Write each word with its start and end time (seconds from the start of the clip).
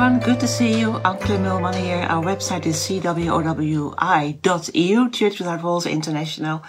everyone, 0.00 0.20
good 0.20 0.38
to 0.38 0.46
see 0.46 0.78
you. 0.78 0.92
Ank 1.04 1.22
Kleinmeulman 1.22 1.74
here. 1.74 2.06
Our 2.08 2.22
website 2.22 2.66
is 2.66 2.76
cwowi.eu, 2.76 3.90
Church 5.10 5.40
Without 5.40 5.60
Walls 5.64 5.86
International. 5.86 6.62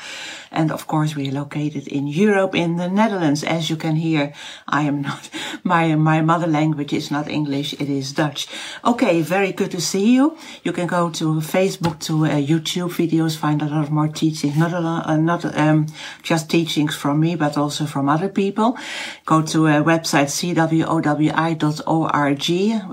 And 0.51 0.71
of 0.71 0.87
course, 0.87 1.15
we 1.15 1.29
are 1.29 1.33
located 1.33 1.87
in 1.87 2.07
Europe, 2.07 2.55
in 2.55 2.77
the 2.77 2.89
Netherlands. 2.89 3.43
As 3.43 3.69
you 3.69 3.75
can 3.75 3.95
hear, 3.95 4.33
I 4.67 4.83
am 4.83 5.01
not, 5.01 5.29
my, 5.63 5.95
my 5.95 6.21
mother 6.21 6.47
language 6.47 6.93
is 6.93 7.11
not 7.11 7.27
English, 7.27 7.73
it 7.73 7.89
is 7.89 8.13
Dutch. 8.13 8.47
Okay, 8.83 9.21
very 9.21 9.51
good 9.51 9.71
to 9.71 9.81
see 9.81 10.13
you. 10.15 10.37
You 10.63 10.71
can 10.71 10.87
go 10.87 11.09
to 11.11 11.25
Facebook, 11.41 11.99
to 12.07 12.25
uh, 12.25 12.29
YouTube 12.29 12.91
videos, 13.01 13.37
find 13.37 13.61
a 13.61 13.65
lot 13.65 13.83
of 13.83 13.91
more 13.91 14.07
teaching, 14.07 14.57
not 14.57 14.73
a 14.73 14.79
lot, 14.79 15.05
uh, 15.07 15.17
not 15.17 15.45
um, 15.57 15.87
just 16.23 16.49
teachings 16.49 16.95
from 16.95 17.19
me, 17.19 17.35
but 17.35 17.57
also 17.57 17.85
from 17.85 18.09
other 18.09 18.29
people. 18.29 18.77
Go 19.25 19.41
to 19.43 19.67
a 19.67 19.83
website, 19.83 20.29
cwowi.org, 20.37 21.39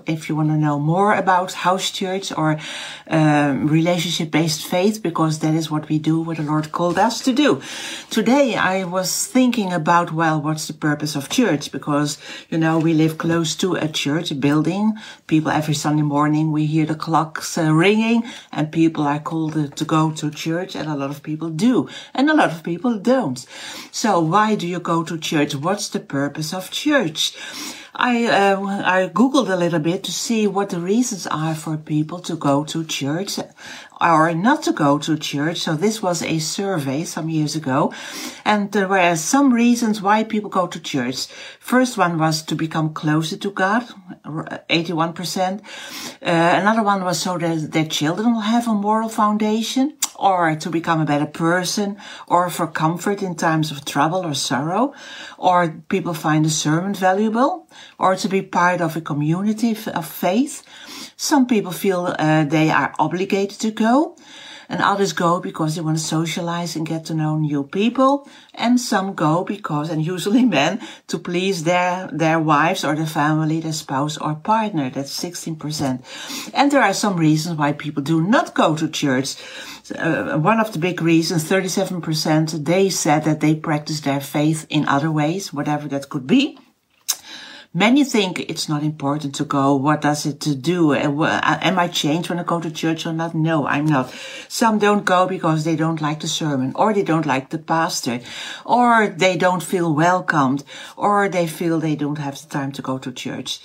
if 0.07 0.29
you 0.29 0.37
want 0.37 0.49
to 0.51 0.57
know 0.57 0.79
more 0.79 1.15
about 1.15 1.53
house 1.53 1.91
church 1.91 2.33
or 2.37 2.59
um, 3.09 3.67
relationship-based 3.67 4.67
faith, 4.67 5.03
because 5.03 5.39
that 5.41 5.55
is 5.55 5.71
what 5.71 5.89
we 5.89 5.99
do, 5.99 6.21
what 6.21 6.37
the 6.37 6.43
Lord 6.43 6.73
called 6.73 6.99
us 6.99 7.21
to 7.23 7.33
do. 7.33 7.46
Today 8.11 8.57
I 8.57 8.85
was 8.85 9.27
thinking 9.27 9.73
about, 9.73 10.13
well, 10.13 10.43
what's 10.43 10.67
the 10.67 10.73
purpose 10.73 11.15
of 11.15 11.29
church? 11.29 11.71
Because, 11.71 12.19
you 12.51 12.59
know, 12.59 12.79
we 12.79 12.93
live 12.93 13.19
close 13.19 13.55
to 13.57 13.75
a 13.75 13.89
church, 13.89 14.39
building. 14.41 14.95
People 15.27 15.51
every 15.51 15.75
Sunday 15.75 16.03
morning, 16.03 16.51
we 16.51 16.67
hear 16.67 16.87
the 16.87 16.95
clocks 16.95 17.57
uh, 17.57 17.73
ringing 17.73 18.25
and 18.53 18.73
people 18.73 19.05
are 19.05 19.21
called 19.21 19.77
to 19.77 19.85
go 19.85 20.11
to 20.13 20.31
church 20.31 20.75
and 20.75 20.89
a 20.89 20.97
lot 20.97 21.11
of 21.11 21.23
people 21.23 21.49
do 21.51 21.89
and 22.15 22.29
a 22.29 22.35
lot 22.35 22.51
of 22.51 22.63
people 22.63 22.99
don't. 22.99 23.47
So 23.93 24.21
why 24.21 24.57
do 24.57 24.67
you 24.67 24.81
go 24.81 25.05
to 25.05 25.17
church? 25.17 25.55
What's 25.55 25.89
the 25.89 26.01
purpose 26.01 26.53
of 26.53 26.71
church? 26.71 27.37
I 27.99 28.27
uh, 28.27 28.61
I 28.85 29.09
googled 29.09 29.49
a 29.49 29.57
little 29.57 29.79
bit 29.79 30.05
to 30.05 30.13
see 30.13 30.47
what 30.47 30.69
the 30.69 30.81
reasons 30.81 31.27
are 31.27 31.55
for 31.55 31.79
people 31.79 32.19
to 32.21 32.37
go 32.37 32.63
to 32.65 32.85
church 32.85 33.39
or 33.99 34.35
not 34.35 34.63
to 34.65 34.73
go 34.73 34.99
to 34.99 35.17
church. 35.17 35.59
So 35.61 35.75
this 35.75 36.03
was 36.03 36.23
a 36.23 36.39
survey 36.39 37.05
some 37.05 37.31
years 37.31 37.57
ago, 37.57 37.95
and 38.45 38.71
there 38.73 38.87
were 38.87 39.17
some 39.17 39.51
reasons 39.51 40.03
why 40.03 40.25
people 40.25 40.51
go 40.51 40.67
to 40.67 40.79
church. 40.79 41.27
First 41.59 41.97
one 41.97 42.19
was 42.19 42.43
to 42.43 42.55
become 42.55 42.93
closer 42.93 43.39
to 43.39 43.51
God, 43.51 43.89
81%. 44.25 45.61
Uh, 45.61 45.65
another 46.21 46.83
one 46.83 47.03
was 47.03 47.19
so 47.19 47.39
that 47.39 47.73
their 47.73 47.87
children 47.87 48.35
will 48.35 48.41
have 48.41 48.69
a 48.69 48.75
moral 48.75 49.09
foundation 49.09 49.97
or 50.19 50.57
to 50.57 50.71
become 50.71 51.01
a 51.01 51.05
better 51.05 51.27
person, 51.27 51.97
or 52.27 52.51
for 52.51 52.67
comfort 52.67 53.23
in 53.23 53.35
times 53.35 53.71
of 53.71 53.85
trouble 53.85 54.25
or 54.25 54.35
sorrow, 54.35 54.95
or 55.39 55.83
people 55.89 56.15
find 56.15 56.47
a 56.47 56.51
sermon 56.51 56.95
valuable, 56.95 57.69
or 57.99 58.17
to 58.17 58.29
be 58.29 58.43
part 58.43 58.81
of 58.81 58.97
a 58.97 59.01
community 59.01 59.77
of 59.95 60.07
faith. 60.07 60.63
Some 61.17 61.47
people 61.47 61.73
feel 61.73 62.15
uh, 62.19 62.45
they 62.45 62.71
are 62.71 62.95
obligated 62.99 63.61
to 63.61 63.71
go, 63.71 64.17
and 64.69 64.83
others 64.83 65.13
go 65.13 65.41
because 65.41 65.75
they 65.75 65.81
want 65.81 65.99
to 65.99 66.03
socialize 66.05 66.77
and 66.77 66.87
get 66.87 67.05
to 67.07 67.15
know 67.15 67.37
new 67.39 67.65
people. 67.65 68.29
And 68.55 68.81
some 68.81 69.15
go 69.15 69.45
because, 69.45 69.91
and 69.91 70.05
usually 70.05 70.45
men, 70.59 70.81
to 71.09 71.19
please 71.19 71.65
their, 71.65 72.09
their 72.13 72.41
wives 72.41 72.85
or 72.85 72.95
their 72.95 73.07
family, 73.07 73.61
their 73.61 73.73
spouse 73.73 74.17
or 74.19 74.35
partner. 74.35 74.91
That's 74.91 75.17
16%. 75.19 76.53
And 76.55 76.71
there 76.71 76.83
are 76.83 76.95
some 76.95 77.17
reasons 77.17 77.59
why 77.59 77.73
people 77.73 78.03
do 78.03 78.21
not 78.21 78.55
go 78.55 78.77
to 78.77 78.89
church. 78.89 79.37
Uh, 79.97 80.39
one 80.39 80.61
of 80.61 80.73
the 80.73 80.79
big 80.79 81.01
reasons, 81.01 81.45
37%, 81.45 82.65
they 82.65 82.91
said 82.91 83.25
that 83.25 83.41
they 83.41 83.55
practice 83.55 84.01
their 84.01 84.21
faith 84.21 84.67
in 84.69 84.89
other 84.89 85.11
ways, 85.11 85.53
whatever 85.53 85.87
that 85.89 86.09
could 86.09 86.27
be. 86.27 86.59
Many 87.77 88.05
think 88.05 88.41
it's 88.41 88.71
not 88.71 88.83
important 88.83 89.35
to 89.35 89.45
go. 89.45 89.75
What 89.75 90.01
does 90.01 90.25
it 90.25 90.41
do? 90.63 90.95
Uh, 90.95 91.59
am 91.61 91.79
I 91.79 91.89
changed 91.89 92.31
when 92.31 92.39
I 92.39 92.43
go 92.43 92.59
to 92.59 92.71
church 92.71 93.05
or 93.05 93.13
not? 93.13 93.35
No, 93.35 93.67
I'm 93.67 93.85
not. 93.85 94.11
Some 94.49 94.79
don't 94.79 95.05
go 95.05 95.27
because 95.27 95.65
they 95.65 95.77
don't 95.77 96.01
like 96.01 96.21
the 96.21 96.27
sermon 96.27 96.73
or 96.75 96.95
they 96.95 97.03
don't 97.03 97.27
like 97.27 97.51
the 97.51 97.59
pastor 97.59 98.21
or 98.65 99.09
they 99.09 99.37
don't 99.37 99.63
feel 99.63 99.95
welcomed 99.95 100.65
or 100.97 101.29
they 101.29 101.47
feel 101.47 101.79
they 101.79 101.97
don't 101.97 102.17
have 102.17 102.41
the 102.41 102.49
time 102.49 102.73
to 102.73 102.81
go 102.81 102.97
to 102.97 103.13
church. 103.13 103.61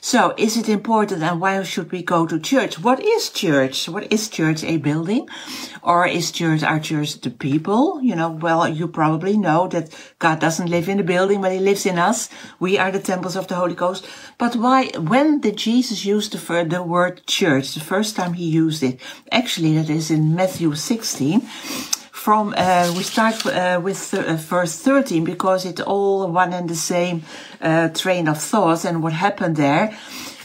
So 0.00 0.32
is 0.38 0.56
it 0.56 0.70
important 0.70 1.22
and 1.22 1.38
why 1.38 1.62
should 1.62 1.92
we 1.92 2.02
go 2.02 2.26
to 2.26 2.40
church? 2.40 2.78
What 2.78 3.04
is 3.04 3.28
church? 3.28 3.90
What 3.90 4.10
is 4.10 4.30
church? 4.30 4.64
A 4.64 4.78
building 4.78 5.28
or 5.82 6.06
is 6.06 6.30
church, 6.30 6.62
our 6.62 6.80
church 6.80 7.20
the 7.20 7.30
people? 7.30 8.00
You 8.02 8.16
know, 8.16 8.30
well, 8.30 8.66
you 8.66 8.88
probably 8.88 9.36
know 9.36 9.68
that 9.68 9.94
God 10.18 10.40
doesn't 10.40 10.70
live 10.70 10.88
in 10.88 10.96
the 10.96 11.02
building, 11.04 11.42
but 11.42 11.52
he 11.52 11.58
lives 11.58 11.84
in 11.84 11.98
us. 11.98 12.30
We 12.58 12.78
are 12.78 12.90
the 12.90 13.00
temples 13.00 13.36
of 13.36 13.49
the 13.50 13.56
Holy 13.56 13.74
Ghost. 13.74 14.06
But 14.38 14.56
why, 14.56 14.86
when 14.96 15.40
did 15.40 15.58
Jesus 15.58 16.04
use 16.06 16.30
the, 16.30 16.64
the 16.64 16.82
word 16.82 17.26
church? 17.26 17.74
The 17.74 17.80
first 17.80 18.16
time 18.16 18.32
he 18.32 18.46
used 18.46 18.82
it. 18.82 18.98
Actually, 19.30 19.74
that 19.74 19.90
is 19.90 20.10
in 20.10 20.34
Matthew 20.34 20.74
16 20.74 21.42
from 22.20 22.54
uh, 22.56 22.92
we 22.96 23.02
start 23.02 23.46
uh, 23.46 23.80
with 23.82 24.12
uh, 24.12 24.34
verse 24.34 24.76
13 24.76 25.24
because 25.24 25.64
it's 25.64 25.80
all 25.80 26.30
one 26.30 26.52
and 26.52 26.68
the 26.68 26.74
same 26.74 27.22
uh, 27.62 27.88
train 27.88 28.28
of 28.28 28.36
thought 28.38 28.84
and 28.84 29.02
what 29.02 29.14
happened 29.14 29.56
there 29.56 29.96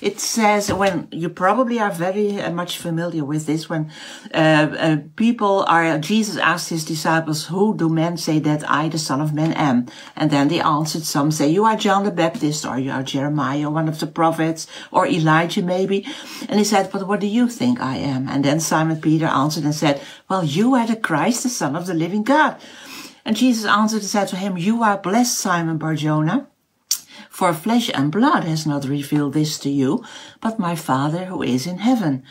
it 0.05 0.19
says 0.19 0.71
when 0.71 1.07
you 1.11 1.29
probably 1.29 1.79
are 1.79 1.89
very 1.89 2.39
uh, 2.39 2.51
much 2.51 2.77
familiar 2.77 3.25
with 3.25 3.47
this 3.47 3.67
when 3.67 3.91
uh, 4.35 4.37
uh, 4.37 4.97
people 5.15 5.65
are 5.67 5.97
Jesus 5.97 6.37
asked 6.37 6.69
his 6.69 6.85
disciples 6.85 7.47
who 7.47 7.75
do 7.75 7.89
men 7.89 8.15
say 8.15 8.37
that 8.37 8.69
I 8.69 8.87
the 8.87 8.99
son 8.99 9.19
of 9.19 9.33
man 9.33 9.51
am? 9.53 9.87
And 10.15 10.29
then 10.29 10.47
they 10.47 10.61
answered 10.61 11.05
some 11.05 11.31
say 11.31 11.49
you 11.49 11.65
are 11.65 11.75
John 11.75 12.03
the 12.03 12.11
Baptist 12.11 12.67
or 12.67 12.77
you 12.77 12.91
are 12.91 13.01
Jeremiah 13.01 13.71
one 13.71 13.89
of 13.89 13.99
the 13.99 14.05
prophets 14.05 14.67
or 14.91 15.07
Elijah 15.07 15.63
maybe. 15.63 16.05
And 16.47 16.59
he 16.59 16.65
said 16.65 16.91
but 16.91 17.07
what 17.07 17.19
do 17.19 17.27
you 17.27 17.49
think 17.49 17.81
I 17.81 17.97
am? 17.97 18.29
And 18.29 18.45
then 18.45 18.59
Simon 18.59 19.01
Peter 19.01 19.25
answered 19.25 19.63
and 19.63 19.73
said 19.73 20.03
well 20.29 20.43
you 20.43 20.75
are 20.75 20.85
the 20.85 20.97
Christ 20.97 21.41
the 21.41 21.49
son 21.49 21.75
of 21.75 21.87
the 21.87 21.95
living 21.95 22.21
God. 22.21 22.61
And 23.25 23.35
Jesus 23.35 23.65
answered 23.65 24.01
and 24.01 24.13
said 24.15 24.27
to 24.27 24.35
him 24.35 24.55
you 24.55 24.83
are 24.83 24.99
blessed 24.99 25.35
Simon 25.35 25.79
Barjona 25.79 26.47
for 27.35 27.53
flesh 27.53 27.91
and 27.93 28.13
blood 28.13 28.45
has 28.45 28.65
not 28.65 28.85
revealed 28.85 29.33
this 29.33 29.59
to 29.59 29.69
you, 29.69 30.01
but 30.39 30.57
my 30.57 30.73
Father 30.73 31.25
who 31.25 31.43
is 31.43 31.67
in 31.67 31.79
heaven. 31.79 32.23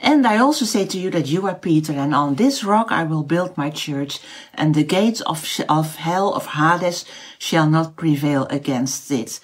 And 0.00 0.26
I 0.26 0.38
also 0.38 0.64
say 0.64 0.84
to 0.86 0.98
you 0.98 1.10
that 1.10 1.28
you 1.28 1.46
are 1.46 1.54
Peter, 1.54 1.92
and 1.92 2.12
on 2.12 2.34
this 2.34 2.64
rock 2.64 2.90
I 2.90 3.04
will 3.04 3.22
build 3.22 3.56
my 3.56 3.70
church, 3.70 4.18
and 4.54 4.74
the 4.74 4.82
gates 4.82 5.20
of, 5.20 5.46
of 5.68 5.94
hell, 5.94 6.34
of 6.34 6.46
Hades, 6.46 7.04
shall 7.38 7.70
not 7.70 7.94
prevail 7.94 8.48
against 8.50 9.12
it. 9.12 9.38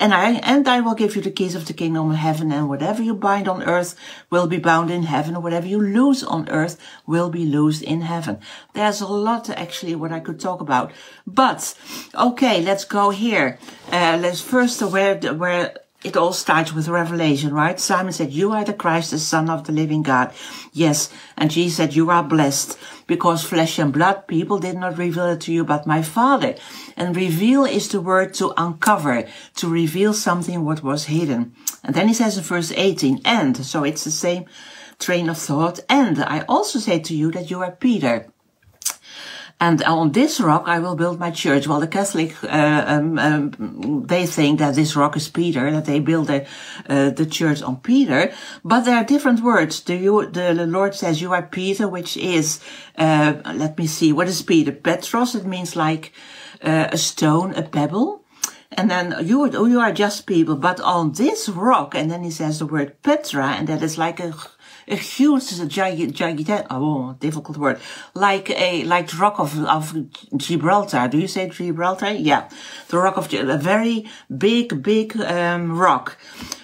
And 0.00 0.12
I, 0.12 0.32
and 0.42 0.66
I 0.66 0.80
will 0.80 0.96
give 0.96 1.14
you 1.14 1.22
the 1.22 1.30
keys 1.30 1.54
of 1.54 1.66
the 1.66 1.72
kingdom 1.72 2.10
of 2.10 2.16
heaven, 2.16 2.50
and 2.50 2.68
whatever 2.68 3.04
you 3.04 3.14
bind 3.14 3.46
on 3.46 3.62
earth 3.62 3.94
will 4.30 4.48
be 4.48 4.58
bound 4.58 4.90
in 4.90 5.04
heaven, 5.04 5.40
whatever 5.40 5.68
you 5.68 5.78
loose 5.80 6.24
on 6.24 6.48
earth 6.48 6.76
will 7.06 7.30
be 7.30 7.46
loosed 7.46 7.82
in 7.82 8.00
heaven. 8.00 8.40
There's 8.74 9.00
a 9.00 9.06
lot 9.06 9.48
actually 9.48 9.94
what 9.94 10.10
I 10.10 10.18
could 10.18 10.40
talk 10.40 10.60
about. 10.60 10.90
But, 11.24 11.72
okay, 12.16 12.60
let's 12.62 12.84
go 12.84 13.10
here. 13.10 13.60
Uh, 13.92 14.18
let's 14.20 14.40
first 14.40 14.55
where, 14.64 15.16
where 15.34 15.74
it 16.04 16.16
all 16.16 16.32
starts 16.32 16.72
with 16.72 16.88
revelation, 16.88 17.52
right? 17.52 17.80
Simon 17.80 18.12
said, 18.12 18.32
you 18.32 18.52
are 18.52 18.64
the 18.64 18.72
Christ, 18.72 19.10
the 19.10 19.18
son 19.18 19.50
of 19.50 19.64
the 19.64 19.72
living 19.72 20.02
God. 20.02 20.32
Yes. 20.72 21.10
And 21.36 21.50
Jesus 21.50 21.78
said, 21.78 21.96
you 21.96 22.10
are 22.10 22.22
blessed 22.22 22.78
because 23.06 23.42
flesh 23.42 23.78
and 23.78 23.92
blood 23.92 24.26
people 24.28 24.58
did 24.58 24.76
not 24.76 24.98
reveal 24.98 25.26
it 25.26 25.40
to 25.42 25.52
you, 25.52 25.64
but 25.64 25.86
my 25.86 26.02
father. 26.02 26.54
And 26.96 27.16
reveal 27.16 27.64
is 27.64 27.88
the 27.88 28.00
word 28.00 28.34
to 28.34 28.52
uncover, 28.56 29.26
to 29.56 29.68
reveal 29.68 30.14
something 30.14 30.64
what 30.64 30.84
was 30.84 31.06
hidden. 31.06 31.54
And 31.82 31.94
then 31.94 32.08
he 32.08 32.14
says 32.14 32.38
in 32.38 32.44
verse 32.44 32.72
18, 32.72 33.22
and, 33.24 33.56
so 33.56 33.82
it's 33.82 34.04
the 34.04 34.10
same 34.10 34.44
train 34.98 35.28
of 35.28 35.38
thought. 35.38 35.80
And 35.88 36.22
I 36.22 36.44
also 36.48 36.78
say 36.78 37.00
to 37.00 37.14
you 37.14 37.30
that 37.32 37.50
you 37.50 37.62
are 37.62 37.72
Peter. 37.72 38.32
And 39.58 39.82
on 39.84 40.12
this 40.12 40.38
rock 40.38 40.64
I 40.66 40.80
will 40.80 40.96
build 40.96 41.18
my 41.18 41.30
church. 41.30 41.66
Well, 41.66 41.80
the 41.80 41.88
Catholic, 41.88 42.34
uh, 42.44 42.84
um, 42.86 43.18
um, 43.18 44.04
they 44.06 44.26
think 44.26 44.58
that 44.58 44.74
this 44.74 44.94
rock 44.94 45.16
is 45.16 45.28
Peter, 45.30 45.70
that 45.70 45.86
they 45.86 45.98
build 45.98 46.26
the, 46.26 46.46
uh, 46.88 47.10
the 47.10 47.24
church 47.24 47.62
on 47.62 47.78
Peter. 47.78 48.32
But 48.62 48.84
there 48.84 48.96
are 48.96 49.04
different 49.04 49.40
words. 49.40 49.80
The, 49.80 49.96
the 50.30 50.66
Lord 50.66 50.94
says 50.94 51.22
you 51.22 51.32
are 51.32 51.42
Peter, 51.42 51.88
which 51.88 52.18
is, 52.18 52.60
uh, 52.98 53.34
let 53.54 53.78
me 53.78 53.86
see, 53.86 54.12
what 54.12 54.28
is 54.28 54.42
Peter? 54.42 54.72
Petros, 54.72 55.34
it 55.34 55.46
means 55.46 55.74
like 55.74 56.12
uh, 56.62 56.88
a 56.92 56.98
stone, 56.98 57.54
a 57.54 57.62
pebble. 57.62 58.25
And 58.72 58.90
then 58.90 59.14
you, 59.24 59.38
would, 59.38 59.54
you 59.54 59.80
are 59.80 59.92
just 59.92 60.26
people, 60.26 60.56
but 60.56 60.80
on 60.80 61.12
this 61.12 61.48
rock, 61.48 61.94
and 61.94 62.10
then 62.10 62.24
he 62.24 62.30
says 62.30 62.58
the 62.58 62.66
word 62.66 63.00
Petra, 63.02 63.46
and 63.46 63.68
that 63.68 63.82
is 63.82 63.96
like 63.96 64.20
a 64.20 64.34
a 64.88 64.94
huge, 64.94 65.68
gigantic, 65.68 66.66
oh, 66.70 67.14
difficult 67.14 67.56
word, 67.56 67.80
like 68.14 68.50
a, 68.50 68.84
like 68.84 69.08
the 69.08 69.16
rock 69.16 69.38
of, 69.38 69.58
of 69.64 69.94
Gibraltar. 70.36 71.08
Do 71.08 71.18
you 71.18 71.26
say 71.26 71.48
Gibraltar? 71.48 72.12
Yeah. 72.12 72.48
The 72.88 72.98
rock 72.98 73.16
of, 73.16 73.32
a 73.32 73.58
very 73.58 74.08
big, 74.36 74.82
big, 74.82 75.20
um, 75.20 75.76
rock. 75.76 76.16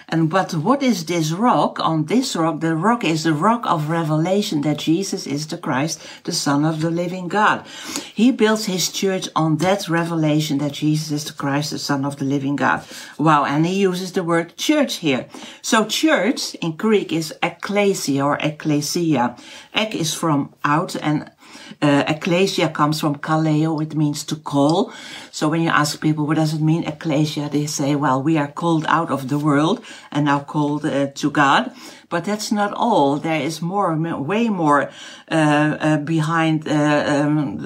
And 0.09 0.29
but 0.29 0.53
what 0.53 0.83
is 0.83 1.05
this 1.05 1.31
rock? 1.31 1.79
On 1.79 2.05
this 2.05 2.35
rock, 2.35 2.59
the 2.59 2.75
rock 2.75 3.03
is 3.03 3.23
the 3.23 3.33
rock 3.33 3.65
of 3.65 3.89
revelation 3.89 4.61
that 4.61 4.77
Jesus 4.77 5.25
is 5.25 5.47
the 5.47 5.57
Christ, 5.57 6.01
the 6.23 6.31
Son 6.31 6.65
of 6.65 6.81
the 6.81 6.91
living 6.91 7.27
God. 7.27 7.65
He 8.13 8.31
builds 8.31 8.65
his 8.65 8.91
church 8.91 9.27
on 9.35 9.57
that 9.57 9.89
revelation 9.89 10.57
that 10.59 10.73
Jesus 10.73 11.11
is 11.11 11.25
the 11.25 11.33
Christ, 11.33 11.71
the 11.71 11.79
Son 11.79 12.05
of 12.05 12.17
the 12.17 12.25
living 12.25 12.55
God. 12.55 12.85
Wow. 13.17 13.45
And 13.45 13.65
he 13.65 13.79
uses 13.79 14.11
the 14.11 14.23
word 14.23 14.55
church 14.57 14.95
here. 14.95 15.27
So 15.61 15.85
church 15.85 16.55
in 16.55 16.75
Greek 16.75 17.11
is 17.11 17.33
ecclesia 17.41 18.23
or 18.23 18.37
ecclesia. 18.37 19.35
Ek 19.73 19.95
is 19.95 20.13
from 20.13 20.53
out 20.63 20.95
and 20.95 21.31
uh, 21.81 22.03
ecclesia 22.07 22.69
comes 22.69 22.99
from 22.99 23.17
kaleo, 23.17 23.81
it 23.81 23.95
means 23.95 24.23
to 24.25 24.35
call. 24.35 24.93
So 25.31 25.49
when 25.49 25.61
you 25.61 25.69
ask 25.69 25.99
people, 25.99 26.25
what 26.25 26.37
does 26.37 26.53
it 26.53 26.61
mean, 26.61 26.83
ecclesia, 26.83 27.49
they 27.49 27.65
say, 27.65 27.95
well, 27.95 28.21
we 28.21 28.37
are 28.37 28.47
called 28.47 28.85
out 28.87 29.11
of 29.11 29.29
the 29.29 29.37
world 29.37 29.83
and 30.11 30.25
now 30.25 30.39
called 30.39 30.85
uh, 30.85 31.07
to 31.07 31.31
God. 31.31 31.71
But 32.09 32.25
that's 32.25 32.51
not 32.51 32.73
all. 32.73 33.17
There 33.17 33.41
is 33.41 33.61
more, 33.61 33.95
way 33.95 34.49
more 34.49 34.91
uh, 35.29 35.97
behind 35.97 36.67
um, 36.67 37.57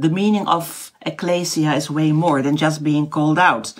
the 0.00 0.08
meaning 0.08 0.46
of 0.46 0.92
ecclesia 1.04 1.74
is 1.74 1.90
way 1.90 2.12
more 2.12 2.40
than 2.42 2.56
just 2.56 2.82
being 2.82 3.08
called 3.08 3.38
out. 3.38 3.74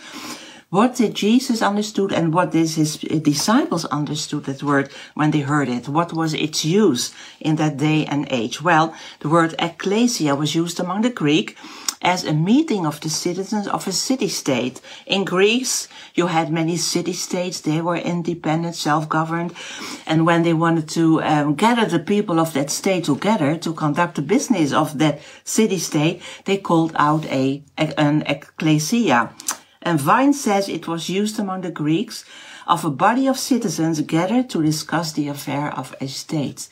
What 0.70 0.94
did 0.94 1.14
Jesus 1.14 1.62
understood 1.62 2.12
and 2.12 2.32
what 2.32 2.52
did 2.52 2.70
his 2.70 2.98
disciples 2.98 3.84
understood 3.86 4.44
that 4.44 4.62
word 4.62 4.88
when 5.14 5.32
they 5.32 5.40
heard 5.40 5.68
it? 5.68 5.88
What 5.88 6.12
was 6.12 6.32
its 6.32 6.64
use 6.64 7.12
in 7.40 7.56
that 7.56 7.76
day 7.76 8.06
and 8.06 8.28
age? 8.30 8.62
Well, 8.62 8.94
the 9.18 9.28
word 9.28 9.56
ecclesia 9.58 10.36
was 10.36 10.54
used 10.54 10.78
among 10.78 11.02
the 11.02 11.10
Greek 11.10 11.56
as 12.02 12.24
a 12.24 12.32
meeting 12.32 12.86
of 12.86 13.00
the 13.00 13.10
citizens 13.10 13.66
of 13.66 13.88
a 13.88 13.92
city-state. 13.92 14.80
In 15.06 15.24
Greece, 15.24 15.88
you 16.14 16.28
had 16.28 16.52
many 16.52 16.76
city-states. 16.76 17.60
They 17.60 17.80
were 17.80 17.96
independent, 17.96 18.76
self-governed. 18.76 19.52
And 20.06 20.24
when 20.24 20.44
they 20.44 20.54
wanted 20.54 20.88
to 20.90 21.20
um, 21.22 21.56
gather 21.56 21.86
the 21.86 21.98
people 21.98 22.38
of 22.38 22.52
that 22.54 22.70
state 22.70 23.04
together 23.04 23.56
to 23.58 23.74
conduct 23.74 24.14
the 24.14 24.22
business 24.22 24.72
of 24.72 24.98
that 24.98 25.18
city-state, 25.42 26.22
they 26.44 26.58
called 26.58 26.92
out 26.94 27.26
a, 27.26 27.64
an 27.76 28.22
ecclesia. 28.22 29.34
And 29.82 29.98
Vine 29.98 30.34
says 30.34 30.68
it 30.68 30.86
was 30.86 31.08
used 31.08 31.38
among 31.38 31.62
the 31.62 31.70
Greeks 31.70 32.24
of 32.66 32.84
a 32.84 32.90
body 32.90 33.26
of 33.26 33.38
citizens 33.38 34.00
gathered 34.02 34.50
to 34.50 34.62
discuss 34.62 35.12
the 35.12 35.28
affair 35.28 35.72
of 35.76 35.94
a 36.00 36.06
state. 36.06 36.68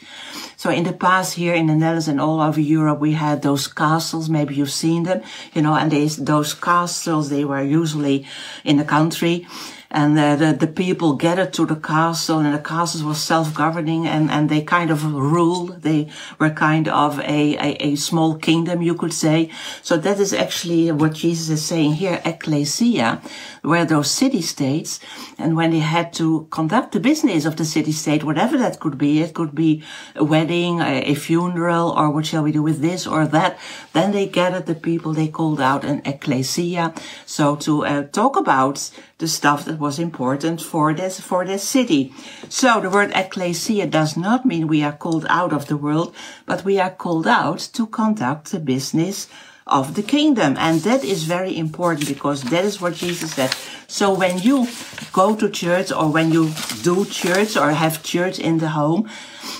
So 0.57 0.71
in 0.71 0.85
the 0.85 0.93
past 0.93 1.35
here 1.35 1.55
in 1.55 1.67
the 1.67 1.75
Netherlands 1.75 2.09
and 2.09 2.21
all 2.21 2.41
over 2.41 2.61
Europe, 2.61 3.01
we 3.01 3.13
had 3.13 3.43
those 3.43 3.67
castles. 3.67 4.29
Maybe 4.29 4.55
you've 4.55 4.71
seen 4.71 5.05
them, 5.05 5.23
you 5.55 5.63
know, 5.63 5.75
and 5.75 5.91
they, 5.91 6.07
those 6.07 6.55
castles, 6.55 7.31
they 7.31 7.45
were 7.45 7.63
usually 7.63 8.27
in 8.63 8.77
the 8.77 8.85
country 8.85 9.47
and 9.91 10.19
uh, 10.19 10.37
the, 10.37 10.53
the 10.53 10.67
people 10.67 11.15
gathered 11.15 11.55
to 11.55 11.65
the 11.65 11.77
castle 11.77 12.41
and 12.41 12.55
the 12.55 12.59
castle 12.59 13.09
was 13.09 13.23
self-governing 13.23 14.07
and, 14.07 14.31
and 14.31 14.51
they 14.51 14.61
kind 14.61 14.91
of 14.91 15.03
ruled. 15.15 15.81
They 15.83 16.11
were 16.39 16.51
kind 16.51 16.89
of 16.89 17.19
a, 17.21 17.57
a, 17.57 17.77
a, 17.81 17.97
small 17.97 18.37
kingdom, 18.37 18.83
you 18.83 18.95
could 18.95 19.15
say. 19.15 19.51
So 19.83 19.97
that 19.97 20.21
is 20.21 20.35
actually 20.35 20.93
what 20.93 21.15
Jesus 21.15 21.49
is 21.49 21.65
saying 21.65 21.95
here, 21.95 22.21
ecclesia, 22.27 23.23
where 23.63 23.87
those 23.87 24.11
city-states 24.11 25.01
and 25.39 25.57
when 25.57 25.71
they 25.71 25.79
had 25.79 26.13
to 26.15 26.47
conduct 26.51 26.93
the 26.93 27.01
business 27.01 27.47
of 27.47 27.57
the 27.57 27.65
city-state, 27.65 28.25
whatever 28.25 28.59
that 28.59 28.81
could 28.81 28.99
be, 28.99 29.23
it 29.23 29.33
could 29.33 29.55
be 29.55 29.83
a 30.15 30.25
wedding, 30.25 30.81
a, 30.81 31.01
a 31.05 31.15
funeral, 31.15 31.91
or 31.93 32.11
what 32.11 32.27
shall 32.27 32.43
we 32.43 32.53
do 32.53 32.63
with 32.63 32.83
this 32.83 33.07
or 33.07 33.27
that. 33.27 33.59
Then 33.95 34.13
they 34.13 34.27
gathered 34.27 34.67
the 34.67 34.75
people, 34.75 35.15
they 35.15 35.29
called 35.29 35.63
out 35.63 35.83
an 35.83 36.03
ecclesia. 36.05 36.93
So 37.25 37.57
to 37.57 37.87
uh, 37.87 38.03
talk 38.05 38.37
about 38.37 38.91
the 39.19 39.29
stuff 39.29 39.65
that 39.65 39.79
was 39.79 39.99
important 39.99 40.63
for 40.63 40.95
this, 40.95 41.21
for 41.21 41.45
this 41.45 41.63
city. 41.63 42.15
So 42.49 42.81
the 42.81 42.91
word 42.91 43.11
ecclesia 43.15 43.87
does 43.87 44.17
not 44.17 44.47
mean 44.47 44.69
we 44.69 44.83
are 44.83 44.93
called 44.93 45.27
out 45.29 45.53
of 45.53 45.67
the 45.67 45.77
world, 45.77 46.15
but 46.47 46.65
we 46.65 46.79
are 46.79 46.91
called 46.91 47.27
out 47.27 47.59
to 47.75 47.87
conduct 47.87 48.53
the 48.53 48.61
business 48.61 49.29
of 49.69 49.95
the 49.95 50.03
kingdom. 50.03 50.57
And 50.59 50.81
that 50.83 51.05
is 51.05 51.25
very 51.25 51.57
important 51.57 52.09
because 52.09 52.43
that 52.45 52.65
is 52.65 52.81
what 52.81 52.95
Jesus 52.95 53.33
said. 53.33 53.55
So 53.87 54.13
when 54.13 54.39
you 54.39 54.69
go 55.13 55.35
to 55.37 55.49
church 55.49 55.91
or 55.93 56.11
when 56.11 56.31
you 56.31 56.53
do 56.83 57.05
church 57.07 57.57
or 57.57 57.71
have 57.71 58.03
church 58.03 58.39
in 58.39 58.59
the 58.59 58.69
home, 58.69 59.09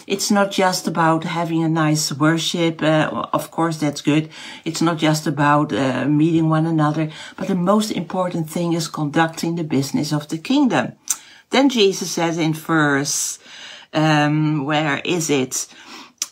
it's 0.07 0.31
not 0.31 0.51
just 0.51 0.87
about 0.87 1.25
having 1.25 1.63
a 1.63 1.69
nice 1.69 2.13
worship. 2.13 2.83
Uh, 2.83 3.27
of 3.33 3.51
course, 3.51 3.79
that's 3.79 4.01
good. 4.01 4.29
It's 4.65 4.83
not 4.83 4.99
just 4.99 5.27
about 5.27 5.73
uh, 5.73 6.05
meeting 6.07 6.49
one 6.49 6.67
another, 6.67 7.11
but 7.37 7.49
the 7.49 7.55
most 7.55 7.91
important 7.91 8.51
thing 8.51 8.73
is 8.73 8.89
conducting 8.89 9.57
the 9.57 9.65
business 9.65 10.13
of 10.13 10.29
the 10.29 10.39
kingdom. 10.39 10.93
Then 11.51 11.69
Jesus 11.69 12.11
says 12.11 12.39
in 12.39 12.53
verse, 12.53 13.39
um, 13.95 14.65
where 14.65 15.01
is 15.05 15.31
it? 15.31 15.67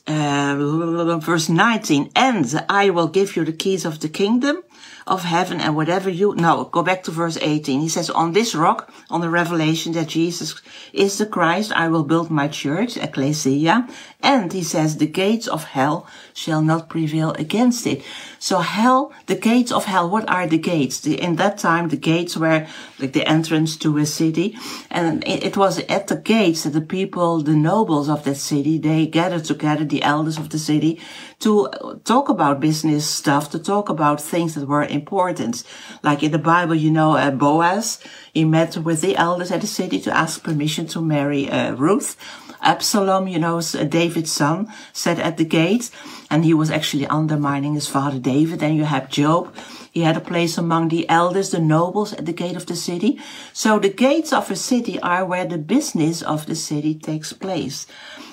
Uh, 0.07 1.19
verse 1.19 1.49
19, 1.49 2.13
and 2.15 2.65
I 2.69 2.91
will 2.91 3.09
give 3.09 3.35
you 3.35 3.45
the 3.45 3.53
keys 3.53 3.85
of 3.85 3.99
the 3.99 4.09
kingdom 4.09 4.63
of 5.07 5.23
heaven 5.23 5.61
and 5.61 5.75
whatever 5.75 6.11
you, 6.11 6.35
no, 6.37 6.65
go 6.65 6.83
back 6.83 7.03
to 7.05 7.11
verse 7.11 7.39
18. 7.41 7.81
He 7.81 7.89
says, 7.89 8.11
on 8.11 8.33
this 8.33 8.55
rock, 8.55 8.93
on 9.11 9.21
the 9.21 9.31
revelation 9.31 9.93
that 9.93 10.09
Jesus 10.09 10.61
is 10.93 11.19
the 11.19 11.27
Christ, 11.27 11.73
I 11.73 11.89
will 11.89 12.05
build 12.05 12.31
my 12.31 12.49
church, 12.49 12.97
ecclesia. 12.97 13.89
And 14.27 14.53
he 14.53 14.65
says, 14.65 14.97
the 14.97 15.07
gates 15.07 15.47
of 15.47 15.63
hell 15.63 16.05
shall 16.35 16.61
not 16.61 16.89
prevail 16.89 17.31
against 17.35 17.87
it. 17.87 18.03
So 18.41 18.59
hell, 18.59 19.13
the 19.27 19.37
gates 19.37 19.71
of 19.71 19.85
hell, 19.85 20.11
what 20.11 20.29
are 20.29 20.49
the 20.49 20.59
gates? 20.59 20.99
The, 20.99 21.15
in 21.23 21.37
that 21.37 21.59
time, 21.59 21.91
the 21.91 21.97
gates 21.97 22.37
were 22.37 22.67
like 22.99 23.13
the 23.13 23.25
entrance 23.25 23.77
to 23.77 23.97
a 23.99 24.05
city. 24.05 24.59
And 24.91 25.23
it, 25.25 25.45
it 25.45 25.57
was 25.57 25.79
at 25.89 26.09
the 26.09 26.17
gates 26.17 26.65
that 26.65 26.73
the 26.73 26.81
people, 26.81 27.41
the 27.41 27.55
nobles 27.55 28.09
of 28.09 28.25
that 28.25 28.35
city, 28.35 28.79
they 28.79 29.07
gathered 29.07 29.45
together, 29.45 29.85
the 29.85 30.03
elders 30.03 30.39
of 30.39 30.51
the 30.51 30.59
city, 30.59 31.01
to 31.39 31.69
talk 32.03 32.29
about 32.29 32.59
business 32.59 33.07
stuff, 33.07 33.51
to 33.51 33.61
talk 33.61 33.89
about 33.89 34.21
things 34.21 34.57
that 34.57 34.67
were 34.67 34.85
important. 34.85 35.63
Like 36.03 36.25
in 36.25 36.33
the 36.33 36.39
Bible, 36.39 36.75
you 36.75 36.91
know, 36.91 37.13
uh, 37.13 37.31
Boaz, 37.31 38.01
he 38.35 38.45
met 38.45 38.77
with 38.77 39.03
the 39.03 39.17
elders 39.17 39.53
at 39.53 39.61
the 39.61 39.69
city 39.69 40.01
to 40.01 40.17
ask 40.17 40.43
permission 40.43 40.89
to 40.89 41.01
marry 41.01 41.49
uh, 41.49 41.75
Ruth. 41.75 42.17
Absalom, 42.61 43.29
you 43.29 43.39
know, 43.39 43.61
David's 43.61 44.33
son, 44.33 44.73
sat 44.93 45.19
at 45.19 45.37
the 45.37 45.45
gate 45.45 45.91
and 46.31 46.45
he 46.45 46.55
was 46.55 46.71
actually 46.71 47.07
undermining 47.07 47.75
his 47.75 47.87
father 47.87 48.19
David. 48.19 48.63
And 48.63 48.77
you 48.77 48.85
have 48.85 49.09
Job. 49.09 49.55
He 49.93 50.03
had 50.03 50.17
a 50.17 50.21
place 50.21 50.59
among 50.59 50.89
the 50.89 51.09
elders, 51.09 51.51
the 51.51 51.59
nobles 51.59 52.13
at 52.13 52.27
the 52.27 52.33
gate 52.33 52.57
of 52.57 52.67
the 52.67 52.77
city. 52.77 53.19
So 53.53 53.79
the 53.79 53.89
gates 53.89 54.33
of 54.33 54.51
a 54.51 54.57
city 54.57 55.01
are 55.01 55.25
where 55.25 55.47
the 55.47 55.59
business 55.59 56.21
of 56.21 56.47
the 56.47 56.55
city 56.55 56.95
takes 56.95 57.33
place. 57.33 57.87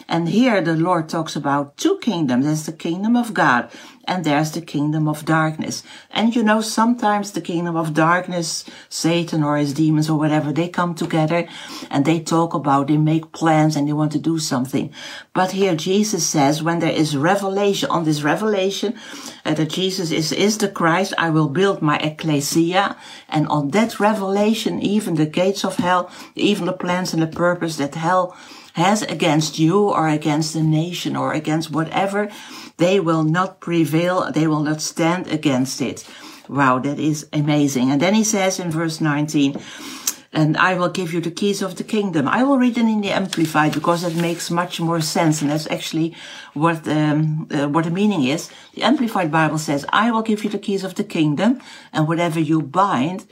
And 0.08 0.30
here 0.30 0.62
the 0.62 0.76
Lord 0.76 1.10
talks 1.10 1.36
about 1.36 1.78
two 1.78 1.98
kingdoms. 2.00 2.46
There's 2.46 2.66
the 2.66 2.74
kingdom 2.74 3.16
of 3.16 3.34
God 3.34 3.72
and 4.06 4.26
there's 4.26 4.52
the 4.52 4.62
kingdom 4.62 5.08
of 5.08 5.26
darkness. 5.26 5.84
And 6.12 6.36
you 6.36 6.44
know, 6.44 6.62
sometimes 6.62 7.31
the 7.31 7.42
kingdom 7.42 7.76
of 7.76 7.94
darkness, 7.94 8.66
Satan 8.90 9.44
or 9.44 9.57
his 9.57 9.74
demons 9.74 10.10
or 10.10 10.18
whatever, 10.18 10.52
they 10.52 10.68
come 10.68 10.94
together 10.94 11.48
and 11.90 12.04
they 12.04 12.19
talk 12.19 12.54
about, 12.54 12.88
they 12.88 12.98
make 12.98 13.31
plans 13.31 13.76
and 13.76 13.88
they 13.88 13.94
want 13.94 14.12
to 14.12 14.19
do 14.19 14.40
something. 14.40 14.92
But 15.33 15.52
here 15.52 15.76
Jesus 15.76 16.26
says, 16.26 16.62
when 16.62 16.80
there 16.80 16.92
is 16.92 17.16
revelation, 17.16 17.90
on 17.90 18.04
this 18.04 18.24
revelation, 18.24 18.95
uh, 19.45 19.54
that 19.54 19.69
Jesus 19.69 20.12
is, 20.12 20.31
is 20.31 20.57
the 20.57 20.69
Christ, 20.69 21.14
I 21.18 21.30
will 21.30 21.50
build 21.50 21.81
my 21.81 21.98
ecclesia. 21.98 22.98
And 23.30 23.48
on 23.48 23.69
that 23.69 24.00
revelation, 24.00 24.81
even 24.81 25.16
the 25.16 25.26
gates 25.26 25.64
of 25.64 25.78
hell, 25.78 26.12
even 26.36 26.66
the 26.66 26.74
plans 26.74 27.14
and 27.14 27.22
the 27.22 27.28
purpose 27.28 27.78
that 27.78 27.95
hell 27.95 28.36
has 28.73 29.01
against 29.03 29.59
you 29.59 29.89
or 29.89 30.07
against 30.07 30.53
the 30.53 30.63
nation 30.63 31.15
or 31.15 31.33
against 31.33 31.71
whatever, 31.71 32.30
they 32.77 32.99
will 32.99 33.23
not 33.23 33.59
prevail. 33.59 34.31
They 34.31 34.47
will 34.47 34.63
not 34.63 34.81
stand 34.81 35.27
against 35.27 35.81
it. 35.81 36.07
Wow, 36.49 36.80
that 36.80 36.99
is 36.99 37.27
amazing. 37.31 37.92
And 37.92 38.01
then 38.01 38.13
he 38.13 38.23
says 38.23 38.59
in 38.59 38.71
verse 38.71 38.99
19, 38.99 39.61
and 40.33 40.57
I 40.57 40.73
will 40.73 40.89
give 40.89 41.13
you 41.13 41.21
the 41.21 41.31
keys 41.31 41.61
of 41.61 41.75
the 41.75 41.83
kingdom. 41.83 42.27
I 42.27 42.44
will 42.44 42.57
read 42.57 42.77
it 42.77 42.85
in 42.85 43.01
the 43.01 43.11
Amplified 43.11 43.73
because 43.73 44.03
it 44.03 44.15
makes 44.15 44.49
much 44.49 44.81
more 44.81 44.99
sense, 44.99 45.42
and 45.42 45.51
that's 45.51 45.69
actually 45.69 46.15
what 46.53 46.87
um, 46.87 47.47
uh, 47.51 47.68
what 47.68 47.85
the 47.85 47.92
meaning 47.92 48.23
is. 48.23 48.49
The 48.73 48.81
Amplified 48.81 49.31
Bible 49.31 49.59
says, 49.59 49.85
"I 49.94 50.09
will 50.09 50.23
give 50.23 50.44
you 50.44 50.49
the 50.49 50.57
keys 50.57 50.83
of 50.83 50.95
the 50.95 51.03
kingdom, 51.03 51.61
and 51.94 52.07
whatever 52.07 52.39
you 52.39 52.63
bind, 52.63 53.27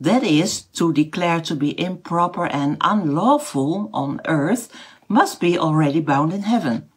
that 0.00 0.22
is 0.22 0.62
to 0.74 0.92
declare 0.92 1.40
to 1.40 1.54
be 1.54 1.78
improper 1.80 2.46
and 2.46 2.76
unlawful 2.80 3.90
on 3.92 4.20
earth, 4.26 4.68
must 5.08 5.40
be 5.40 5.58
already 5.58 6.00
bound 6.00 6.32
in 6.32 6.42
heaven." 6.42 6.88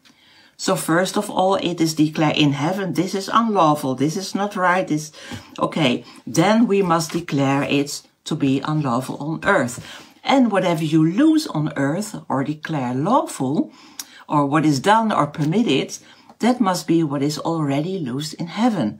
So 0.57 0.75
first 0.75 1.17
of 1.17 1.29
all, 1.29 1.55
it 1.55 1.79
is 1.79 1.93
declared 1.93 2.35
in 2.35 2.53
heaven, 2.53 2.93
this 2.93 3.13
is 3.13 3.29
unlawful, 3.31 3.93
this 3.93 4.17
is 4.17 4.33
not 4.33 4.55
right, 4.55 4.87
this, 4.87 5.11
okay. 5.59 6.03
Then 6.25 6.65
we 6.65 6.81
must 6.81 7.11
declare 7.11 7.61
it 7.63 8.01
to 8.25 8.35
be 8.35 8.61
unlawful 8.61 9.17
on 9.17 9.45
earth. 9.45 9.79
And 10.23 10.51
whatever 10.51 10.83
you 10.83 11.05
lose 11.05 11.45
on 11.47 11.71
earth 11.77 12.15
or 12.27 12.43
declare 12.43 12.95
lawful, 12.95 13.71
or 14.27 14.45
what 14.45 14.65
is 14.65 14.79
done 14.79 15.11
or 15.11 15.27
permitted, 15.27 15.97
that 16.39 16.59
must 16.59 16.87
be 16.87 17.03
what 17.03 17.21
is 17.21 17.37
already 17.39 17.99
loosed 17.99 18.33
in 18.33 18.47
heaven. 18.47 18.99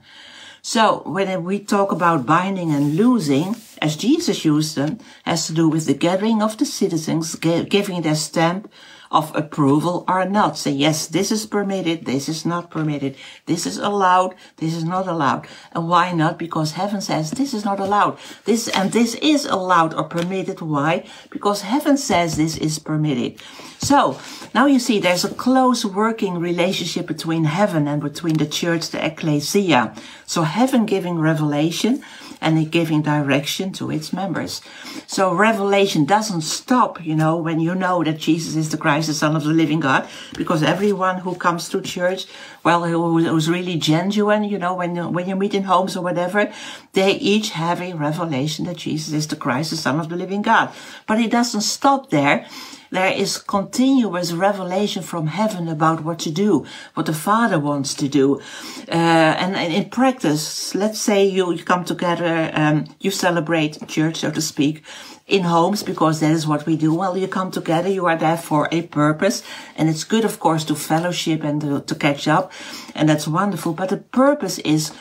So 0.62 1.02
when 1.06 1.44
we 1.44 1.60
talk 1.60 1.92
about 1.92 2.26
binding 2.26 2.72
and 2.72 2.96
loosing, 2.96 3.56
as 3.80 3.96
Jesus 3.96 4.44
used 4.44 4.76
them, 4.76 4.98
has 5.24 5.46
to 5.46 5.54
do 5.54 5.68
with 5.68 5.86
the 5.86 5.94
gathering 5.94 6.42
of 6.42 6.58
the 6.58 6.66
citizens, 6.66 7.34
giving 7.36 8.02
their 8.02 8.16
stamp 8.16 8.70
of 9.10 9.34
approval 9.34 10.04
or 10.08 10.24
not. 10.24 10.58
Say, 10.58 10.72
yes, 10.72 11.06
this 11.06 11.32
is 11.32 11.46
permitted, 11.46 12.04
this 12.04 12.28
is 12.28 12.44
not 12.44 12.70
permitted, 12.70 13.16
this 13.46 13.66
is 13.66 13.78
allowed, 13.78 14.34
this 14.56 14.74
is 14.74 14.84
not 14.84 15.06
allowed. 15.06 15.46
And 15.72 15.88
why 15.88 16.12
not? 16.12 16.38
Because 16.38 16.72
heaven 16.72 17.00
says 17.00 17.30
this 17.30 17.54
is 17.54 17.64
not 17.64 17.80
allowed. 17.80 18.18
This 18.44 18.68
and 18.68 18.92
this 18.92 19.14
is 19.16 19.44
allowed 19.46 19.94
or 19.94 20.04
permitted. 20.04 20.60
Why? 20.60 21.06
Because 21.30 21.62
heaven 21.62 21.96
says 21.96 22.36
this 22.36 22.56
is 22.56 22.78
permitted. 22.78 23.40
So 23.78 24.18
now 24.54 24.66
you 24.66 24.78
see 24.78 24.98
there's 24.98 25.24
a 25.24 25.34
close 25.34 25.84
working 25.84 26.38
relationship 26.38 27.06
between 27.06 27.44
heaven 27.44 27.86
and 27.86 28.02
between 28.02 28.36
the 28.36 28.46
church, 28.46 28.90
the 28.90 29.04
ecclesia. 29.04 29.94
So 30.26 30.42
heaven 30.42 30.84
giving 30.84 31.18
revelation 31.18 32.02
and 32.40 32.70
giving 32.70 33.02
direction 33.02 33.72
to 33.72 33.90
its 33.90 34.12
members. 34.12 34.60
So 35.06 35.32
revelation 35.32 36.04
doesn't 36.04 36.42
stop, 36.42 37.04
you 37.04 37.14
know, 37.14 37.36
when 37.36 37.60
you 37.60 37.74
know 37.74 38.04
that 38.04 38.18
Jesus 38.18 38.56
is 38.56 38.70
the 38.70 38.76
Christ, 38.76 39.08
the 39.08 39.14
Son 39.14 39.36
of 39.36 39.44
the 39.44 39.50
living 39.50 39.80
God, 39.80 40.08
because 40.36 40.62
everyone 40.62 41.18
who 41.18 41.34
comes 41.34 41.68
to 41.70 41.80
church, 41.80 42.26
well, 42.64 42.84
who's 42.84 43.48
really 43.48 43.76
genuine, 43.76 44.44
you 44.44 44.58
know, 44.58 44.74
when, 44.74 45.12
when 45.12 45.28
you 45.28 45.36
meet 45.36 45.54
in 45.54 45.64
homes 45.64 45.96
or 45.96 46.02
whatever, 46.02 46.52
they 46.92 47.12
each 47.12 47.50
have 47.50 47.80
a 47.80 47.94
revelation 47.94 48.66
that 48.66 48.76
Jesus 48.76 49.12
is 49.12 49.26
the 49.26 49.36
Christ, 49.36 49.70
the 49.70 49.76
Son 49.76 49.98
of 49.98 50.08
the 50.08 50.16
living 50.16 50.42
God. 50.42 50.72
But 51.06 51.20
it 51.20 51.30
doesn't 51.30 51.62
stop 51.62 52.10
there 52.10 52.46
there 52.90 53.12
is 53.12 53.38
continuous 53.38 54.32
revelation 54.32 55.02
from 55.02 55.26
heaven 55.26 55.68
about 55.68 56.04
what 56.04 56.18
to 56.20 56.30
do, 56.30 56.64
what 56.94 57.06
the 57.06 57.12
Father 57.12 57.58
wants 57.58 57.94
to 57.94 58.08
do. 58.08 58.40
Uh, 58.88 59.34
and, 59.42 59.56
and, 59.56 59.72
in 59.72 59.90
practice, 59.90 60.74
let's 60.74 60.98
say 60.98 61.24
you, 61.24 61.56
come 61.64 61.84
together, 61.84 62.50
um, 62.54 62.86
you 63.00 63.10
celebrate 63.10 63.86
church, 63.88 64.18
so 64.18 64.30
to 64.30 64.40
speak, 64.40 64.82
in 65.26 65.42
homes 65.42 65.82
because 65.82 66.20
that 66.20 66.32
is 66.32 66.46
what 66.46 66.64
we 66.64 66.76
do. 66.76 66.94
Well, 66.94 67.16
you 67.16 67.28
come 67.28 67.50
together, 67.50 67.88
you 67.88 68.06
are 68.06 68.16
there 68.16 68.38
for 68.38 68.68
a 68.72 68.82
purpose. 68.82 69.42
And 69.76 69.88
it's 69.88 70.04
good, 70.04 70.24
of 70.24 70.40
course, 70.40 70.64
to 70.64 70.74
fellowship 70.74 71.44
and 71.44 71.60
to, 71.60 71.80
to 71.82 71.94
catch 71.94 72.26
up. 72.26 72.50
And 72.94 73.08
that's 73.08 73.28
wonderful. 73.28 73.74
But 73.74 73.90
the 73.90 73.98
purpose 73.98 74.58
is 74.60 74.92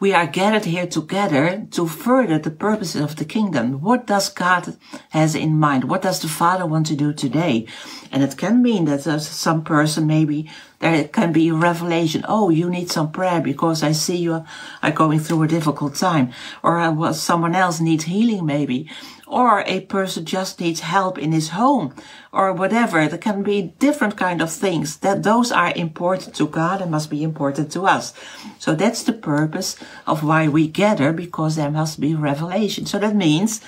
we 0.00 0.14
are 0.14 0.26
gathered 0.26 0.64
here 0.64 0.86
together 0.86 1.66
to 1.70 1.86
further 1.86 2.38
the 2.38 2.50
purposes 2.50 3.02
of 3.02 3.16
the 3.16 3.24
kingdom. 3.24 3.82
What 3.82 4.06
does 4.06 4.30
God 4.30 4.76
has 5.10 5.34
in 5.34 5.58
mind? 5.58 5.84
What 5.84 6.02
does 6.02 6.20
the 6.20 6.28
Father 6.28 6.64
want 6.64 6.86
to 6.86 6.96
do 6.96 7.12
today? 7.12 7.66
And 8.10 8.22
it 8.22 8.38
can 8.38 8.62
mean 8.62 8.86
that 8.86 9.06
uh, 9.06 9.18
some 9.18 9.62
person 9.62 10.06
maybe 10.06 10.50
there 10.80 11.08
can 11.08 11.32
be 11.32 11.52
revelation. 11.52 12.24
Oh, 12.26 12.50
you 12.50 12.68
need 12.68 12.90
some 12.90 13.12
prayer 13.12 13.40
because 13.40 13.82
I 13.82 13.92
see 13.92 14.16
you 14.16 14.44
are 14.82 14.90
going 14.90 15.20
through 15.20 15.42
a 15.42 15.48
difficult 15.48 15.94
time. 15.94 16.32
Or 16.62 16.80
uh, 16.80 17.12
someone 17.12 17.54
else 17.54 17.80
needs 17.80 18.04
healing 18.04 18.46
maybe 18.46 18.88
or 19.30 19.62
a 19.66 19.80
person 19.82 20.24
just 20.24 20.60
needs 20.60 20.80
help 20.80 21.16
in 21.16 21.30
his 21.30 21.50
home 21.50 21.94
or 22.32 22.52
whatever. 22.52 23.06
There 23.06 23.16
can 23.16 23.42
be 23.44 23.74
different 23.78 24.16
kind 24.16 24.42
of 24.42 24.50
things 24.50 24.98
that 24.98 25.22
those 25.22 25.52
are 25.52 25.72
important 25.76 26.34
to 26.34 26.48
God 26.48 26.82
and 26.82 26.90
must 26.90 27.08
be 27.08 27.22
important 27.22 27.70
to 27.72 27.86
us. 27.86 28.12
So 28.58 28.74
that's 28.74 29.04
the 29.04 29.12
purpose 29.12 29.76
of 30.06 30.24
why 30.24 30.48
we 30.48 30.66
gather 30.66 31.12
because 31.12 31.54
there 31.54 31.70
must 31.70 32.00
be 32.00 32.14
revelation. 32.14 32.86
So 32.86 32.98
that 32.98 33.14
means 33.14 33.60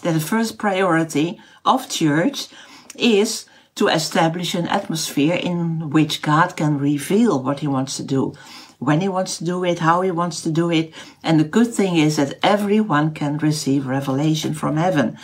that 0.00 0.14
the 0.14 0.20
first 0.20 0.56
priority 0.56 1.38
of 1.66 1.90
church 1.90 2.48
is 2.96 3.44
to 3.80 3.88
establish 3.88 4.54
an 4.54 4.68
atmosphere 4.68 5.34
in 5.34 5.88
which 5.88 6.20
God 6.20 6.54
can 6.54 6.76
reveal 6.76 7.42
what 7.42 7.60
he 7.60 7.66
wants 7.66 7.96
to 7.96 8.02
do 8.02 8.34
when 8.78 9.00
he 9.00 9.08
wants 9.08 9.38
to 9.38 9.44
do 9.44 9.64
it, 9.64 9.78
how 9.78 10.00
he 10.00 10.10
wants 10.10 10.42
to 10.42 10.50
do 10.50 10.70
it. 10.70 10.92
And 11.22 11.38
the 11.38 11.44
good 11.44 11.72
thing 11.72 11.96
is 11.96 12.16
that 12.16 12.38
everyone 12.42 13.14
can 13.14 13.38
receive 13.38 13.86
revelation 13.86 14.54
from 14.54 14.76
heaven. 14.76 15.18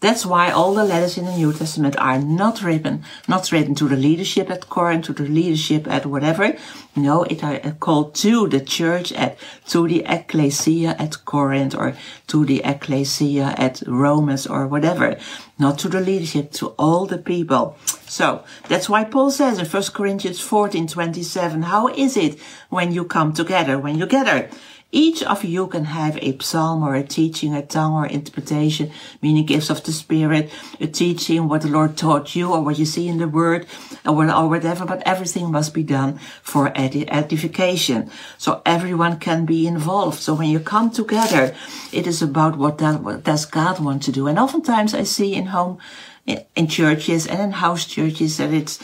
That's 0.00 0.24
why 0.24 0.50
all 0.50 0.74
the 0.74 0.84
letters 0.84 1.18
in 1.18 1.24
the 1.24 1.36
New 1.36 1.52
Testament 1.52 1.96
are 1.98 2.18
not 2.18 2.62
written, 2.62 3.04
not 3.28 3.52
written 3.52 3.74
to 3.76 3.88
the 3.88 3.96
leadership 3.96 4.48
at 4.50 4.68
Corinth, 4.68 5.06
to 5.06 5.12
the 5.12 5.28
leadership 5.28 5.86
at 5.88 6.06
whatever. 6.06 6.56
No, 6.96 7.22
it 7.22 7.44
are 7.44 7.58
called 7.78 8.14
to 8.16 8.48
the 8.48 8.60
church 8.60 9.12
at, 9.12 9.38
to 9.68 9.86
the 9.86 10.02
ecclesia 10.06 10.96
at 10.98 11.24
Corinth 11.24 11.74
or 11.74 11.94
to 12.26 12.44
the 12.44 12.62
ecclesia 12.64 13.54
at 13.56 13.82
Romans 13.86 14.46
or 14.46 14.66
whatever. 14.66 15.16
Not 15.56 15.78
to 15.80 15.88
the 15.88 16.00
leadership, 16.00 16.50
to 16.52 16.68
all 16.78 17.06
the 17.06 17.18
people. 17.18 17.76
So 18.06 18.42
that's 18.68 18.88
why 18.88 19.04
Paul 19.04 19.30
says 19.30 19.58
in 19.58 19.66
1 19.66 19.82
Corinthians 19.94 20.40
14, 20.40 20.88
27, 20.88 21.62
how 21.62 21.88
is 21.88 22.16
it 22.16 22.40
when 22.70 22.92
you 22.92 23.04
come 23.04 23.32
together, 23.32 23.78
when 23.78 23.96
you 23.96 24.06
gather? 24.06 24.50
Each 24.92 25.22
of 25.22 25.44
you 25.44 25.68
can 25.68 25.84
have 25.84 26.18
a 26.18 26.36
psalm 26.40 26.82
or 26.82 26.96
a 26.96 27.04
teaching, 27.04 27.54
a 27.54 27.62
tongue 27.64 27.94
or 27.94 28.06
interpretation, 28.06 28.90
meaning 29.22 29.46
gifts 29.46 29.70
of 29.70 29.84
the 29.84 29.92
Spirit, 29.92 30.50
a 30.80 30.88
teaching, 30.88 31.48
what 31.48 31.62
the 31.62 31.68
Lord 31.68 31.96
taught 31.96 32.34
you 32.34 32.52
or 32.52 32.60
what 32.60 32.78
you 32.78 32.84
see 32.84 33.06
in 33.06 33.18
the 33.18 33.28
Word 33.28 33.66
or 34.04 34.48
whatever, 34.48 34.84
but 34.84 35.02
everything 35.06 35.52
must 35.52 35.74
be 35.74 35.84
done 35.84 36.18
for 36.42 36.72
edification. 36.76 38.10
So 38.36 38.62
everyone 38.66 39.20
can 39.20 39.46
be 39.46 39.66
involved. 39.66 40.18
So 40.18 40.34
when 40.34 40.48
you 40.48 40.58
come 40.58 40.90
together, 40.90 41.54
it 41.92 42.06
is 42.08 42.20
about 42.20 42.58
what, 42.58 42.78
does 42.78 43.46
God 43.46 43.78
want 43.78 44.02
to 44.04 44.12
do. 44.12 44.26
And 44.26 44.38
oftentimes 44.38 44.92
I 44.92 45.04
see 45.04 45.34
in 45.34 45.46
home, 45.46 45.78
in 46.26 46.66
churches 46.66 47.26
and 47.26 47.40
in 47.40 47.52
house 47.52 47.84
churches 47.84 48.36
that 48.38 48.52
it's 48.52 48.78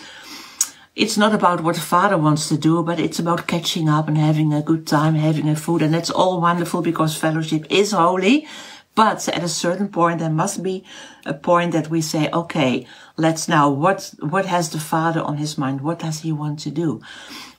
it's 0.96 1.18
not 1.18 1.34
about 1.34 1.62
what 1.62 1.74
the 1.74 1.80
father 1.82 2.16
wants 2.16 2.48
to 2.48 2.56
do, 2.56 2.82
but 2.82 2.98
it's 2.98 3.18
about 3.18 3.46
catching 3.46 3.86
up 3.86 4.08
and 4.08 4.16
having 4.16 4.54
a 4.54 4.62
good 4.62 4.86
time, 4.86 5.14
having 5.14 5.46
a 5.46 5.54
food. 5.54 5.82
And 5.82 5.92
that's 5.92 6.10
all 6.10 6.40
wonderful 6.40 6.80
because 6.80 7.14
fellowship 7.14 7.66
is 7.68 7.92
holy. 7.92 8.48
But 8.94 9.28
at 9.28 9.44
a 9.44 9.48
certain 9.48 9.88
point, 9.88 10.20
there 10.20 10.30
must 10.30 10.62
be 10.62 10.82
a 11.26 11.34
point 11.34 11.72
that 11.72 11.90
we 11.90 12.00
say, 12.00 12.30
okay, 12.32 12.86
let's 13.18 13.46
now, 13.46 13.68
what, 13.68 14.14
what 14.20 14.46
has 14.46 14.70
the 14.70 14.80
father 14.80 15.20
on 15.20 15.36
his 15.36 15.58
mind? 15.58 15.82
What 15.82 15.98
does 15.98 16.20
he 16.20 16.32
want 16.32 16.60
to 16.60 16.70
do? 16.70 17.02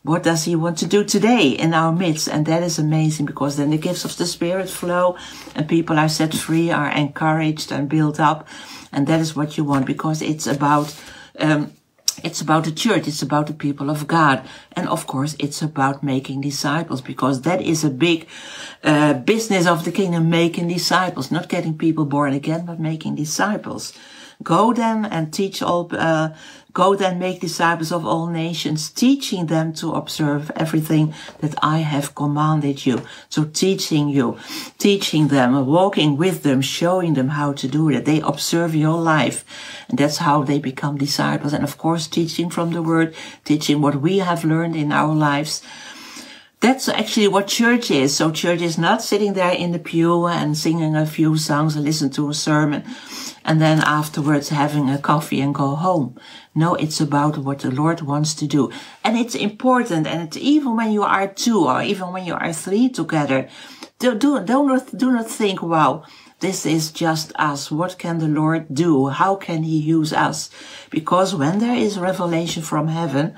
What 0.02 0.24
does 0.24 0.46
he 0.46 0.56
want 0.56 0.80
to 0.80 0.88
do 0.88 1.04
today 1.04 1.50
in 1.50 1.76
our 1.76 1.92
midst? 1.92 2.28
And 2.28 2.48
that 2.48 2.64
is 2.64 2.80
amazing 2.80 3.28
because 3.28 3.58
then 3.58 3.70
the 3.70 3.78
gifts 3.78 4.04
of 4.04 4.18
the 4.18 4.26
spirit 4.26 4.68
flow 4.68 5.16
and 5.54 5.70
people 5.70 6.00
are 6.00 6.10
set 6.10 6.34
free, 6.34 6.72
are 6.72 6.90
encouraged 6.90 7.72
and 7.72 7.88
built 7.88 8.20
up. 8.20 8.48
And 8.92 9.06
that 9.06 9.20
is 9.20 9.36
what 9.36 9.58
you 9.58 9.64
want 9.64 9.86
because 9.86 10.24
it's 10.24 10.48
about, 10.48 10.96
um, 11.38 11.72
it's 12.24 12.42
about 12.42 12.64
the 12.64 12.72
church. 12.72 13.08
It's 13.08 13.22
about 13.22 13.48
the 13.48 13.54
people 13.54 13.90
of 13.90 14.08
God. 14.08 14.48
And 14.74 14.88
of 14.88 15.08
course, 15.08 15.36
it's 15.40 15.62
about 15.62 16.04
making 16.04 16.42
disciples 16.42 17.02
because 17.02 17.42
that 17.42 17.62
is 17.62 17.84
a 17.84 17.90
big 17.90 18.28
uh, 18.84 19.14
business 19.14 19.68
of 19.68 19.86
the 19.86 19.92
kingdom, 19.92 20.30
making 20.30 20.68
disciples, 20.68 21.32
not 21.32 21.50
getting 21.50 21.78
people 21.78 22.06
born 22.06 22.34
again, 22.34 22.66
but 22.66 22.80
making 22.80 23.16
disciples. 23.16 23.94
Go 24.44 24.72
then 24.72 25.04
and 25.06 25.34
teach 25.34 25.64
all, 25.64 25.90
uh, 25.92 26.30
go 26.72 26.96
then 26.96 27.18
make 27.18 27.42
disciples 27.42 27.92
of 27.92 28.06
all 28.06 28.28
nations, 28.28 28.92
teaching 28.92 29.48
them 29.48 29.74
to 29.74 29.94
observe 29.94 30.52
everything 30.56 31.14
that 31.40 31.56
I 31.64 31.80
have 31.80 32.14
commanded 32.14 32.86
you. 32.86 33.02
So 33.30 33.46
teaching 33.46 34.10
you, 34.10 34.38
teaching 34.78 35.30
them, 35.30 35.66
walking 35.66 36.18
with 36.18 36.44
them, 36.44 36.62
showing 36.62 37.16
them 37.16 37.30
how 37.30 37.54
to 37.54 37.68
do 37.68 37.90
it. 37.90 38.06
They 38.06 38.22
observe 38.22 38.76
your 38.76 39.02
life. 39.02 39.44
And 39.90 39.98
that's 39.98 40.18
how 40.18 40.44
they 40.44 40.60
become 40.60 41.00
disciples. 41.00 41.54
And 41.54 41.64
of 41.64 41.80
course, 41.80 42.06
teaching 42.06 42.52
from 42.52 42.72
the 42.72 42.84
word, 42.84 43.16
teaching 43.44 43.82
what 43.82 44.02
we 44.02 44.20
have 44.20 44.46
learned 44.46 44.76
in 44.76 44.92
our 44.92 45.16
lives. 45.16 45.64
That's 46.60 46.90
actually 46.90 47.28
what 47.28 47.48
church 47.48 47.92
is. 47.92 48.16
So 48.16 48.32
church 48.32 48.62
is 48.62 48.78
not 48.80 49.04
sitting 49.04 49.34
there 49.34 49.54
in 49.54 49.72
the 49.72 49.80
pew 49.80 50.26
and 50.26 50.58
singing 50.58 50.96
a 50.96 51.06
few 51.06 51.38
songs 51.38 51.76
and 51.76 51.86
listen 51.86 52.10
to 52.12 52.30
a 52.30 52.34
sermon 52.34 52.84
and 53.48 53.62
then 53.62 53.80
afterwards 53.80 54.50
having 54.50 54.90
a 54.90 54.98
coffee 54.98 55.40
and 55.40 55.56
go 55.56 55.74
home. 55.76 56.20
No, 56.54 56.76
it's 56.76 57.00
about 57.00 57.38
what 57.38 57.60
the 57.60 57.72
Lord 57.72 58.02
wants 58.02 58.34
to 58.36 58.46
do. 58.46 58.70
And 59.06 59.18
it's 59.18 59.36
important. 59.36 60.06
And 60.06 60.22
it's 60.22 60.36
even 60.36 60.76
when 60.76 60.92
you 60.92 61.04
are 61.04 61.28
two 61.30 61.66
or 61.66 61.82
even 61.82 62.12
when 62.12 62.26
you 62.26 62.34
are 62.34 62.52
three 62.52 62.90
together, 62.90 63.48
do, 64.00 64.16
do, 64.16 64.42
do 64.42 64.68
not, 64.68 64.98
do 64.98 65.12
not 65.12 65.30
think, 65.30 65.64
wow, 65.64 66.04
this 66.42 66.66
is 66.66 66.92
just 66.92 67.32
us. 67.36 67.72
What 67.72 67.98
can 67.98 68.20
the 68.20 68.28
Lord 68.28 68.68
do? 68.72 69.08
How 69.08 69.36
can 69.36 69.64
he 69.64 69.78
use 69.78 70.12
us? 70.12 70.50
Because 70.90 71.34
when 71.34 71.60
there 71.60 71.76
is 71.76 71.98
revelation 71.98 72.64
from 72.64 72.90
heaven, 72.90 73.34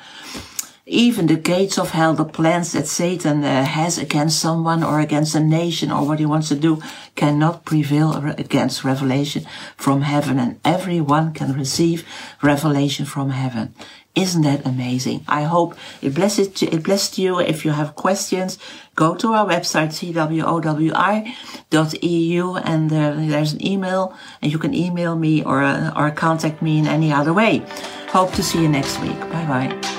even 0.90 1.28
the 1.28 1.36
gates 1.36 1.78
of 1.78 1.92
hell, 1.92 2.14
the 2.16 2.26
plans 2.26 2.72
that 2.72 2.88
Satan 2.88 3.44
uh, 3.44 3.64
has 3.64 3.98
against 3.98 4.40
someone 4.40 4.84
or 4.84 5.00
against 5.00 5.36
a 5.36 5.40
nation 5.40 5.92
or 5.92 6.06
what 6.06 6.20
he 6.20 6.26
wants 6.26 6.50
to 6.50 6.56
do 6.56 6.82
cannot 7.16 7.64
prevail 7.64 8.16
against 8.38 8.84
revelation 8.84 9.46
from 9.78 10.02
heaven 10.02 10.40
and 10.40 10.60
everyone 10.66 11.34
can 11.34 11.54
receive 11.54 12.08
revelation 12.42 13.06
from 13.06 13.30
heaven. 13.30 13.74
Isn't 14.16 14.42
that 14.42 14.66
amazing? 14.66 15.24
I 15.28 15.44
hope 15.44 15.76
it 16.02 16.16
blessed, 16.16 16.64
it 16.64 16.84
blessed 16.84 17.20
you. 17.20 17.40
If 17.40 17.64
you 17.64 17.72
have 17.72 17.96
questions, 17.96 18.58
go 18.96 19.16
to 19.16 19.34
our 19.34 19.48
website, 19.48 19.94
cwowi.eu, 19.94 20.46
and 22.56 22.92
uh, 22.92 23.14
there's 23.16 23.54
an 23.54 23.66
email, 23.66 24.18
and 24.42 24.52
you 24.52 24.58
can 24.58 24.74
email 24.74 25.16
me 25.16 25.44
or, 25.44 25.62
uh, 25.62 25.94
or 25.96 26.10
contact 26.12 26.62
me 26.62 26.80
in 26.80 26.88
any 26.88 27.14
other 27.14 27.34
way. 27.34 27.64
Hope 28.10 28.34
to 28.34 28.44
see 28.44 28.62
you 28.62 28.68
next 28.68 29.00
week. 29.00 29.20
Bye 29.20 29.46
bye. 29.46 29.99